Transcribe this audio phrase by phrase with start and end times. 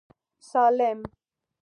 [0.51, 0.99] سالم.